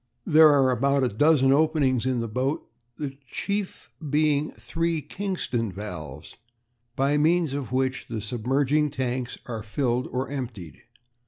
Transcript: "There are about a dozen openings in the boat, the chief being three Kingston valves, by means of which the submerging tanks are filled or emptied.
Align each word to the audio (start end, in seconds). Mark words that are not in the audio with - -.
"There 0.25 0.47
are 0.47 0.71
about 0.71 1.03
a 1.03 1.09
dozen 1.09 1.51
openings 1.51 2.07
in 2.07 2.21
the 2.21 2.27
boat, 2.27 2.67
the 2.97 3.15
chief 3.27 3.91
being 4.09 4.49
three 4.53 4.99
Kingston 4.99 5.71
valves, 5.71 6.37
by 6.95 7.17
means 7.19 7.53
of 7.53 7.71
which 7.71 8.07
the 8.07 8.19
submerging 8.19 8.89
tanks 8.89 9.37
are 9.45 9.61
filled 9.61 10.07
or 10.07 10.27
emptied. 10.27 10.81